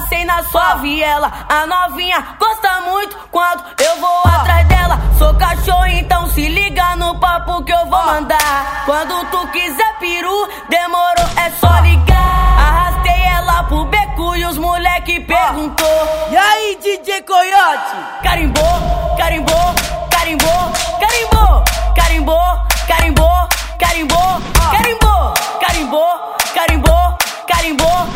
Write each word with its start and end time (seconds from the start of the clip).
passei 0.00 0.24
na 0.24 0.42
sua 0.44 0.76
viela. 0.76 1.30
A 1.48 1.66
novinha 1.66 2.36
gosta 2.38 2.80
muito 2.80 3.16
quando 3.30 3.62
eu 3.78 3.96
vou 4.00 4.22
atrás 4.24 4.66
dela. 4.66 4.98
Sou 5.18 5.34
cachorro, 5.34 5.86
então 5.86 6.26
se 6.30 6.48
liga 6.48 6.96
no 6.96 7.18
papo 7.18 7.62
que 7.64 7.72
eu 7.72 7.86
vou 7.86 8.02
mandar. 8.04 8.84
Quando 8.86 9.24
tu 9.30 9.46
quiser 9.48 9.98
peru, 9.98 10.48
demorou, 10.68 11.26
é 11.36 11.50
só 11.60 11.80
ligar. 11.80 12.58
Arrastei 12.58 13.22
ela 13.24 13.64
pro 13.64 13.84
beco 13.84 14.34
e 14.36 14.44
os 14.46 14.56
moleque 14.56 15.20
perguntou. 15.20 16.28
E 16.30 16.36
aí, 16.36 16.78
DJ 16.82 17.22
Coyote? 17.22 17.96
Carimbou, 18.22 19.16
carimbou, 19.18 19.74
carimbou, 20.10 20.72
carimbou, 20.98 21.64
carimbou, 21.94 22.54
carimbou, 22.74 23.48
carimbou, 23.78 23.80
carimbou, 23.80 24.40
carimbou, 24.70 25.34
carimbou, 25.60 26.38
carimbou, 26.54 27.18
carimbou, 27.46 28.06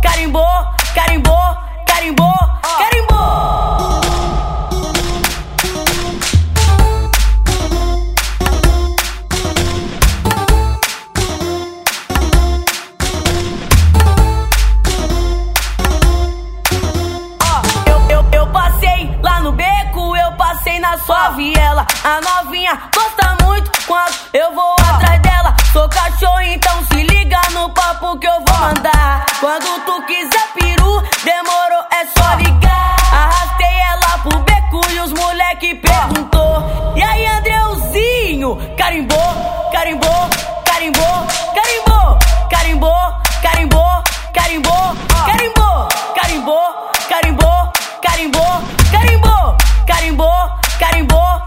carimbou, 0.00 0.42
carimbou, 0.94 1.56
carimbou, 1.86 2.34
carimbou. 2.78 4.00
Na 20.80 20.96
sua 20.98 21.30
viela. 21.30 21.86
A 22.02 22.20
novinha 22.20 22.72
gosta 22.94 23.44
muito 23.44 23.70
quando 23.86 24.14
eu 24.32 24.52
vou 24.54 24.74
atrás 24.80 25.20
dela. 25.20 25.54
Sou 25.72 25.88
cachorro, 25.88 26.40
então 26.40 26.84
se 26.86 27.02
liga 27.02 27.38
no 27.52 27.68
papo 27.70 28.18
que 28.18 28.26
eu 28.26 28.44
vou 28.44 28.58
mandar. 28.58 28.99
Quando 29.40 29.64
tu 29.86 30.02
quiser 30.02 30.52
peru, 30.52 31.02
demorou, 31.24 31.82
é 31.90 32.04
só 32.14 32.34
ligar. 32.34 32.96
Arrastei 33.10 33.74
ela 33.90 34.18
pro 34.18 34.38
beco 34.40 34.82
e 34.90 35.00
os 35.00 35.14
moleque 35.14 35.76
perguntou. 35.76 36.92
E 36.94 37.02
aí, 37.02 37.24
Andreuzinho? 37.26 38.58
Carimbou, 38.76 39.18
carimbou, 39.72 40.28
carimbou, 40.66 41.26
carimbou, 41.54 42.18
carimbou, 42.50 43.14
carimbou, 43.40 44.12
carimbou, 45.24 45.88
carimbou, 46.12 47.72
carimbou, 48.02 48.62
carimbou, 48.92 49.56
carimbou, 49.86 50.50
carimbou. 50.78 51.39